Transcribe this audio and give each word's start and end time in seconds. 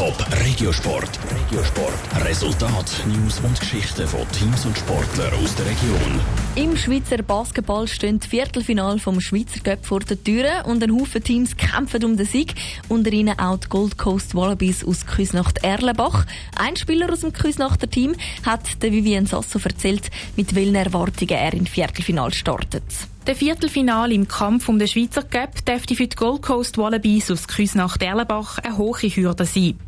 Top 0.00 0.16
Regiosport. 0.46 1.20
Regiosport. 1.30 2.24
Resultat, 2.24 3.04
News 3.06 3.38
und 3.40 3.60
Geschichten 3.60 4.06
von 4.06 4.26
Teams 4.32 4.64
und 4.64 4.78
Sportlern 4.78 5.30
aus 5.34 5.54
der 5.56 5.66
Region. 5.66 6.20
Im 6.54 6.74
Schweizer 6.74 7.22
Basketball 7.22 7.86
stehen 7.86 8.18
die 8.18 8.26
Viertelfinale 8.26 8.98
vom 8.98 9.20
Schweizer 9.20 9.60
Cup 9.60 9.84
vor 9.84 10.00
der 10.00 10.24
Tür 10.24 10.64
und 10.64 10.82
ein 10.82 10.98
Haufen 10.98 11.22
Teams 11.22 11.54
kämpfen 11.54 12.02
um 12.02 12.16
den 12.16 12.24
Sieg. 12.24 12.54
Unter 12.88 13.12
ihnen 13.12 13.38
auch 13.38 13.58
die 13.58 13.68
Gold 13.68 13.98
Coast 13.98 14.34
Wallabies 14.34 14.82
aus 14.86 15.04
Küsnacht-Erlenbach. 15.04 16.24
Ein 16.56 16.76
Spieler 16.76 17.12
aus 17.12 17.20
dem 17.20 17.34
Küsnachter 17.34 17.90
Team 17.90 18.14
hat 18.46 18.82
der 18.82 18.92
Vivian 18.92 19.26
Sasso 19.26 19.58
erzählt, 19.62 20.10
mit 20.34 20.54
welchen 20.54 20.76
Erwartungen 20.76 21.36
er 21.36 21.52
in 21.52 21.66
Viertelfinale 21.66 22.32
startet. 22.32 22.84
Der 23.30 23.36
Viertelfinale 23.36 24.12
im 24.12 24.26
Kampf 24.26 24.68
um 24.68 24.80
den 24.80 24.88
Schweizer 24.88 25.22
Cup 25.22 25.64
dürfte 25.64 25.94
für 25.94 26.08
die 26.08 26.16
Gold 26.16 26.42
Coast 26.42 26.76
Wallabies 26.78 27.30
aus 27.30 27.46
Küsnacht-Erlenbach 27.46 28.58
eine 28.58 28.76
hohe 28.76 29.08
Hürde 29.08 29.44
sein. 29.44 29.78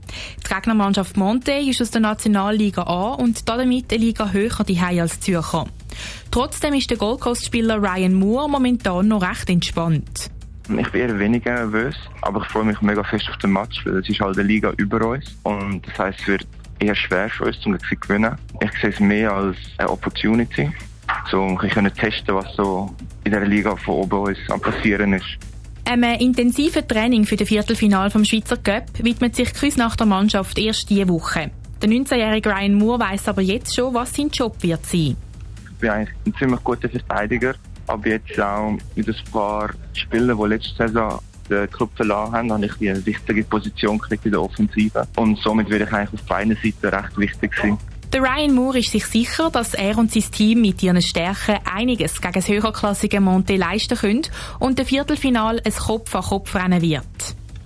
Die 0.45 0.49
Gegnermannschaft 0.49 1.17
Monte 1.17 1.51
ist 1.51 1.83
aus 1.83 1.91
der 1.91 2.03
Nationalliga 2.03 2.85
A 2.85 3.15
und 3.15 3.49
damit 3.49 3.93
eine 3.93 4.01
Liga 4.01 4.31
höher 4.31 4.63
die 4.65 4.79
als 4.79 5.19
Zürcher. 5.19 5.67
Trotzdem 6.31 6.75
ist 6.75 6.89
der 6.91 6.99
Gold 6.99 7.19
Coast-Spieler 7.19 7.83
Ryan 7.83 8.15
Moore 8.15 8.49
momentan 8.49 9.09
noch 9.09 9.29
recht 9.29 9.51
entspannt. 9.51 10.31
Ich 10.69 10.91
bin 10.93 11.01
eher 11.01 11.19
weniger 11.19 11.55
nervös, 11.55 11.97
aber 12.21 12.43
ich 12.43 12.47
freue 12.47 12.67
mich 12.67 12.81
mega 12.81 13.03
fest 13.03 13.29
auf 13.29 13.39
den 13.39 13.55
Match, 13.55 13.85
weil 13.85 13.97
es 13.97 14.09
ist 14.09 14.21
halt 14.21 14.39
eine 14.39 14.47
Liga 14.47 14.73
über 14.77 15.05
uns 15.05 15.37
und 15.43 15.85
das 15.89 15.99
heißt, 15.99 16.21
es 16.21 16.27
wird 16.29 16.47
eher 16.79 16.95
schwer 16.95 17.29
für 17.29 17.47
uns, 17.47 17.67
um 17.67 17.77
zu 17.81 17.97
gewinnen. 17.97 18.39
Ich 18.61 18.71
sehe 18.81 18.91
es 18.91 19.01
mehr 19.01 19.33
als 19.33 19.57
eine 19.79 19.91
Opportunity, 19.91 20.71
so 21.31 21.43
ein 21.43 21.95
testen, 21.95 22.35
was 22.35 22.55
so 22.57 22.95
in 23.25 23.33
der 23.33 23.47
Liga 23.47 23.77
von 23.77 23.95
oben 23.95 24.19
uns 24.19 24.39
am 24.49 24.61
passieren 24.61 25.13
ist. 25.15 25.39
Einem 25.85 26.19
intensiven 26.21 26.87
Training 26.87 27.25
für 27.27 27.37
das 27.37 27.49
Viertelfinal 27.49 28.11
vom 28.11 28.25
Schweizer 28.25 28.57
Cup 28.57 28.85
widmet 29.03 29.35
sich 29.35 29.53
die 29.53 29.71
der 29.97 30.07
Mannschaft 30.07 30.59
erst 30.59 30.89
diese 30.91 31.09
Woche. 31.09 31.51
Der 31.83 31.89
19-jährige 31.89 32.51
Ryan 32.51 32.75
Moore 32.75 33.01
weiß 33.01 33.29
aber 33.29 33.43
jetzt 33.43 33.75
schon, 33.75 33.93
was 33.93 34.15
sein 34.15 34.29
Job 34.29 34.63
wird 34.63 34.87
sein. 34.87 35.17
Ich 35.65 35.79
bin 35.81 35.91
eigentlich 35.91 36.17
ein 36.27 36.35
ziemlich 36.39 36.63
guter 36.63 36.89
Verteidiger, 36.89 37.55
aber 37.89 38.09
jetzt 38.09 38.41
auch 38.41 38.79
mit 38.95 39.09
ein 39.09 39.15
paar 39.33 39.71
Spielern, 39.93 40.39
die 40.39 40.49
letzte 40.49 40.87
Saison 40.87 41.19
den 41.51 41.69
Club 41.71 41.91
verloren 41.97 42.33
haben, 42.33 42.53
habe 42.53 42.67
ich 42.67 42.89
eine 42.89 43.05
wichtige 43.05 43.43
Position 43.45 43.99
gekriegt 43.99 44.25
in 44.25 44.33
der 44.33 44.43
Offensive. 44.43 45.07
Und 45.17 45.39
somit 45.39 45.69
werde 45.69 45.85
ich 45.85 45.93
eigentlich 45.93 46.21
auf 46.21 46.27
beiden 46.27 46.57
Seiten 46.63 46.87
recht 46.87 47.19
wichtig 47.19 47.53
sein. 47.61 47.79
Der 48.13 48.21
Ryan 48.21 48.53
Moore 48.53 48.81
ist 48.81 48.91
sich 48.91 49.07
sicher, 49.07 49.49
dass 49.51 49.73
er 49.73 49.97
und 49.97 50.13
sein 50.13 50.25
Team 50.31 50.61
mit 50.61 50.83
ihren 50.83 51.01
Stärken 51.01 51.57
einiges 51.65 52.21
gegen 52.21 52.35
das 52.35 52.47
höherklassige 52.47 53.23
Monte 53.23 53.57
leisten 53.57 53.97
können 53.97 54.23
und 54.59 54.79
der 54.79 54.85
Viertelfinal 54.85 55.63
ein 55.65 55.73
Kopf-an-Kopf-Rennen 55.73 56.83
wird. 56.83 57.07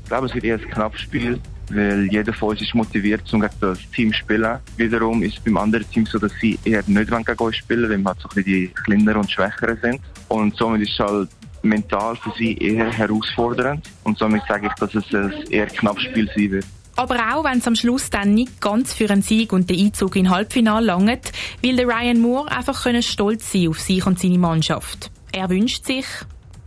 Ich 0.05 0.09
glaube, 0.09 0.27
es 0.27 0.35
wird 0.35 0.45
eher 0.45 0.55
ein 0.55 0.71
knappes 0.71 1.01
Spiel, 1.01 1.41
weil 1.71 2.07
jeder 2.13 2.33
von 2.33 2.51
uns 2.51 2.63
ist 2.63 2.77
motiviert, 2.77 3.23
um 3.35 3.41
gegen 3.41 3.55
das 3.61 3.81
Team 3.91 4.13
zu 4.13 4.19
spielen. 4.19 4.61
Wiederum 4.77 5.21
ist 5.25 5.39
es 5.39 5.43
beim 5.43 5.57
anderen 5.57 5.91
Team 5.91 6.07
so, 6.07 6.17
dass 6.21 6.33
sie 6.41 6.57
eher 6.65 6.85
nicht 6.87 7.11
gegen 7.11 7.39
uns 7.39 7.57
spielen, 7.57 7.91
weil 7.91 7.99
wir 7.99 8.05
halt 8.05 8.21
so 8.21 8.29
ein 8.29 8.35
bisschen 8.37 8.45
die 8.45 8.69
kleineren 8.69 9.23
und 9.23 9.31
schwächeren 9.33 9.79
sind. 9.83 10.01
Und 10.29 10.57
somit 10.57 10.83
ist 10.83 10.93
es 10.93 10.99
halt 11.01 11.29
mental 11.63 12.15
für 12.15 12.31
sie 12.39 12.57
eher 12.59 12.93
herausfordernd. 12.93 13.85
Und 14.05 14.17
somit 14.17 14.43
sage 14.47 14.69
ich, 14.69 14.73
dass 14.75 14.95
es 14.95 15.13
ein 15.13 15.33
eher 15.51 15.67
knappes 15.67 16.05
Spiel 16.05 16.31
sein 16.37 16.53
wird. 16.53 16.67
Aber 16.97 17.17
auch 17.35 17.45
wenn 17.45 17.59
es 17.59 17.67
am 17.67 17.77
Schluss 17.77 18.09
dann 18.09 18.35
nicht 18.35 18.61
ganz 18.61 18.95
für 18.95 19.11
einen 19.11 19.23
Sieg 19.23 19.53
und 19.53 19.69
den 19.69 19.87
Einzug 19.87 20.17
in 20.17 20.31
Halbfinale 20.31 20.87
langt, 20.87 21.33
will 21.61 21.77
der 21.77 21.87
Ryan 21.87 22.21
Moore 22.21 22.51
einfach 22.51 22.83
können 22.83 23.03
stolz 23.03 23.53
sein 23.53 23.69
auf 23.69 23.79
sich 23.79 24.05
und 24.07 24.19
seine 24.19 24.39
Mannschaft. 24.39 25.11
Er 25.33 25.51
wünscht 25.51 25.85
sich, 25.85 26.07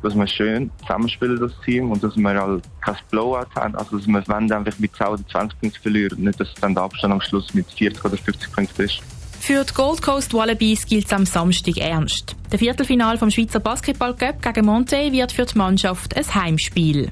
dass 0.02 0.16
wir 0.16 0.28
schön 0.28 0.72
zusammenspielen, 0.82 1.40
das 1.40 1.52
Team, 1.66 1.92
und 1.92 2.04
dass 2.04 2.16
wir 2.16 2.30
halt 2.30 2.64
kein 2.82 2.96
Blowout 3.12 3.48
haben. 3.56 3.76
Also, 3.76 3.98
dass 3.98 4.08
wir 4.08 4.24
wenn 4.28 4.52
einfach 4.52 4.80
mit 4.80 4.96
10 4.96 5.08
oder 5.08 5.28
20 5.28 5.60
Punkten 5.60 5.82
verlieren, 5.82 6.24
nicht, 6.24 6.40
dass 6.40 6.54
dann 6.62 6.74
der 6.74 6.84
Abstand 6.84 7.14
am 7.14 7.22
Schluss 7.22 7.54
mit 7.54 7.70
40 7.72 8.06
oder 8.06 8.18
50 8.18 8.52
Punkten 8.52 8.82
ist. 8.84 9.02
Für 9.40 9.64
die 9.64 9.74
Gold 9.74 10.02
Coast 10.02 10.34
Wallabies 10.34 10.86
gilt 10.86 11.06
es 11.06 11.14
am 11.14 11.26
Samstag 11.26 11.78
ernst. 11.78 12.36
Der 12.52 12.60
Viertelfinal 12.60 13.18
vom 13.18 13.32
Schweizer 13.32 13.60
Basketball 13.60 14.16
Cup 14.16 14.42
gegen 14.42 14.66
Monte 14.66 15.12
wird 15.12 15.32
für 15.32 15.46
die 15.46 15.58
Mannschaft 15.58 16.16
ein 16.16 16.36
Heimspiel. 16.36 17.12